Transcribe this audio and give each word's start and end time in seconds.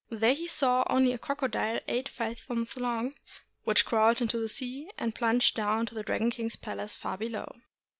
There 0.09 0.33
he 0.33 0.47
saw 0.47 0.83
only 0.89 1.13
a 1.13 1.19
crocodile 1.19 1.79
eight 1.87 2.09
fathoms 2.09 2.75
long, 2.75 3.13
which 3.65 3.85
crawled 3.85 4.19
into 4.19 4.39
the 4.39 4.49
sea, 4.49 4.89
and 4.97 5.13
plunged 5.13 5.55
down 5.55 5.85
to 5.85 5.93
the 5.93 6.01
Dragon 6.01 6.31
King's 6.31 6.55
palace 6.55 6.95
far 6.95 7.19
below. 7.19 7.57